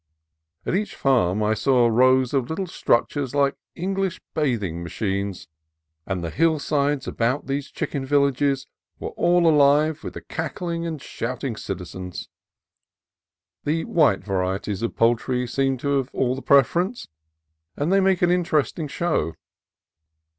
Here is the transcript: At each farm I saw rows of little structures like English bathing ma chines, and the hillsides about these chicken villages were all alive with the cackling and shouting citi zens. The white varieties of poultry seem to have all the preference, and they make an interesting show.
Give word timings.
At 0.65 0.73
each 0.73 0.95
farm 0.95 1.43
I 1.43 1.53
saw 1.53 1.85
rows 1.87 2.33
of 2.33 2.49
little 2.49 2.65
structures 2.65 3.35
like 3.35 3.55
English 3.75 4.19
bathing 4.33 4.81
ma 4.81 4.89
chines, 4.89 5.47
and 6.07 6.23
the 6.23 6.31
hillsides 6.31 7.07
about 7.07 7.45
these 7.45 7.69
chicken 7.69 8.03
villages 8.03 8.65
were 8.97 9.09
all 9.11 9.47
alive 9.47 10.03
with 10.03 10.15
the 10.15 10.21
cackling 10.21 10.87
and 10.87 10.99
shouting 10.99 11.53
citi 11.53 11.81
zens. 11.81 12.29
The 13.63 13.83
white 13.83 14.23
varieties 14.23 14.81
of 14.81 14.95
poultry 14.95 15.45
seem 15.45 15.77
to 15.77 15.97
have 15.97 16.09
all 16.13 16.33
the 16.33 16.41
preference, 16.41 17.07
and 17.77 17.93
they 17.93 17.99
make 17.99 18.23
an 18.23 18.31
interesting 18.31 18.87
show. 18.87 19.35